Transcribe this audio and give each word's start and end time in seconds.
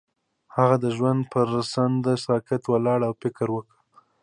هغه 0.55 0.75
د 0.83 0.85
ژوند 0.97 1.21
پر 1.31 1.47
څنډه 1.73 2.13
ساکت 2.25 2.63
ولاړ 2.67 2.99
او 3.07 3.13
فکر 3.21 3.47
وکړ. 3.51 3.77